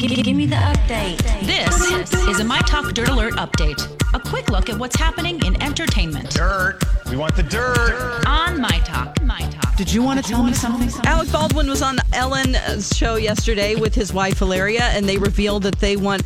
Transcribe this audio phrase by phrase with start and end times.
[0.00, 1.18] Give, give me the update.
[1.42, 3.78] This is a My Talk Dirt Alert update.
[4.14, 6.80] A quick look at what's happening in entertainment Dirt.
[7.10, 8.24] We want the dirt.
[8.26, 9.22] on My Talk.
[9.22, 9.76] My Talk.
[9.76, 10.88] Did you want to tell me something?
[11.04, 15.78] Alec Baldwin was on Ellen's show yesterday with his wife Hilaria, and they revealed that
[15.80, 16.22] they want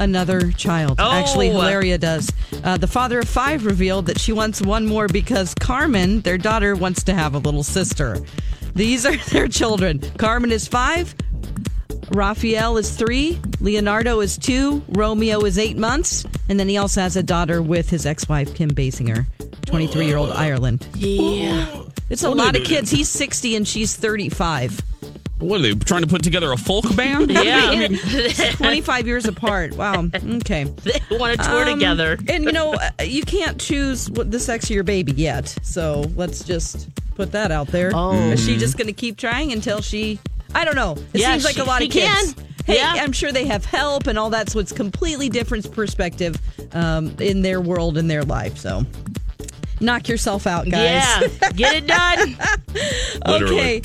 [0.00, 0.96] another child.
[0.98, 1.12] Oh.
[1.12, 2.32] Actually, Hilaria does.
[2.64, 6.74] Uh, the father of five revealed that she wants one more because Carmen, their daughter,
[6.74, 8.16] wants to have a little sister.
[8.74, 10.00] These are their children.
[10.16, 11.14] Carmen is five.
[12.10, 17.16] Raphael is three, Leonardo is two, Romeo is eight months, and then he also has
[17.16, 19.26] a daughter with his ex-wife Kim Basinger,
[19.66, 20.86] 23-year-old Ireland.
[20.94, 21.82] Yeah.
[22.10, 22.90] It's a lot of kids.
[22.90, 24.80] He's 60 and she's 35.
[25.40, 27.30] What are they trying to put together a folk band?
[27.32, 27.88] Yeah.
[28.56, 29.76] 25 years apart.
[29.76, 30.06] Wow.
[30.14, 30.64] Okay.
[30.64, 32.18] they want to tour Um, together.
[32.28, 35.54] And you know, uh, you can't choose what the sex of your baby yet.
[35.62, 37.92] So let's just put that out there.
[37.94, 38.14] Oh.
[38.30, 40.18] Is she just going to keep trying until she
[40.54, 40.96] I don't know.
[41.12, 42.34] It Yeah, seems like she- a lot of kids.
[42.34, 42.44] can.
[42.66, 42.94] Hey, Yeah.
[42.98, 46.38] I'm sure they have help and all that, so it's completely different perspective
[46.72, 48.58] um, in their world and their life.
[48.58, 48.84] So
[49.80, 51.30] knock yourself out, guys.
[51.40, 51.50] Yeah.
[51.52, 52.36] Get it done.
[53.26, 53.80] Okay.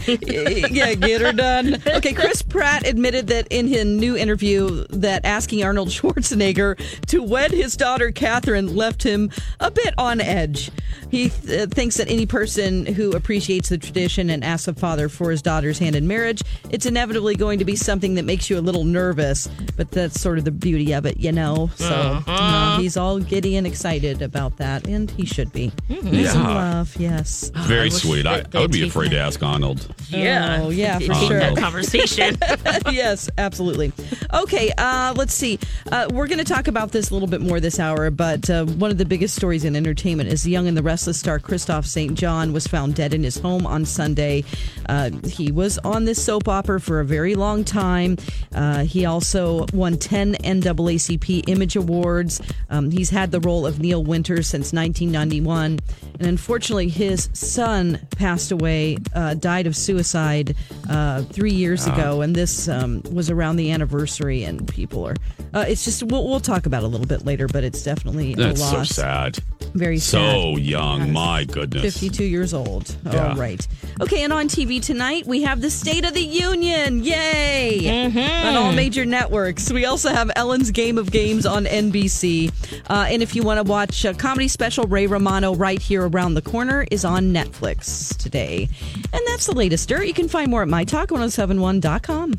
[0.71, 1.75] yeah, get her done.
[1.87, 6.77] Okay, Chris Pratt admitted that in his new interview that asking Arnold Schwarzenegger
[7.07, 10.69] to wed his daughter Catherine left him a bit on edge.
[11.09, 15.31] He uh, thinks that any person who appreciates the tradition and asks a father for
[15.31, 18.61] his daughter's hand in marriage, it's inevitably going to be something that makes you a
[18.61, 21.69] little nervous, but that's sort of the beauty of it, you know.
[21.75, 25.71] So uh, he's all giddy and excited about that, and he should be.
[25.87, 26.13] Peace and
[26.43, 26.47] Yeah.
[26.47, 27.51] love, yes.
[27.55, 28.25] Very I sweet.
[28.25, 29.85] I, I would be they'd afraid to ask Arnold.
[30.09, 30.61] Yeah.
[30.63, 31.39] Oh, yeah, for sure.
[31.39, 32.37] that conversation.
[32.91, 33.91] yes, absolutely.
[34.33, 35.59] Okay, uh, let's see.
[35.91, 38.65] Uh, we're going to talk about this a little bit more this hour, but uh,
[38.65, 41.85] one of the biggest stories in entertainment is the Young and the Restless star Kristoff
[41.85, 42.13] St.
[42.17, 44.43] John was found dead in his home on Sunday.
[44.87, 48.17] Uh, he was on this soap opera for a very long time.
[48.55, 52.41] Uh, he also won 10 NAACP Image Awards.
[52.69, 55.72] Um, he's had the role of Neil Winters since 1991.
[56.19, 60.55] And unfortunately, his son passed away, uh, died of suicide
[60.89, 62.21] uh, three years ago.
[62.21, 65.15] And this um, was around the anniversary, and people are.
[65.53, 68.33] Uh, it's just, we'll, we'll talk about it a little bit later, but it's definitely
[68.33, 69.37] That's a so sad.
[69.73, 70.31] Very sad.
[70.31, 71.11] So young.
[71.11, 71.81] My goodness.
[71.83, 72.95] 52 years old.
[73.05, 73.29] Yeah.
[73.29, 73.65] All right.
[74.01, 77.03] Okay, and on TV tonight, we have the State of the Union.
[77.03, 78.05] Yay!
[78.47, 79.71] On all major networks.
[79.71, 82.51] We also have Ellen's Game of Games on NBC.
[82.89, 86.33] Uh, and if you want to watch a comedy special, Ray Romano, right here around
[86.33, 88.67] the corner, is on Netflix today.
[89.13, 90.05] And that's the latest dirt.
[90.05, 92.33] You can find more at mytalk1071.com.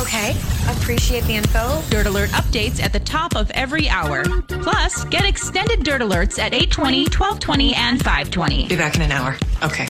[0.00, 0.30] Okay,
[0.68, 1.82] appreciate the info.
[1.90, 4.22] Dirt Alert updates at the top of every hour.
[4.62, 8.68] Plus, get extended Dirt Alerts at 820, 1220, and 520.
[8.68, 9.36] Be back in an hour.
[9.64, 9.84] Okay.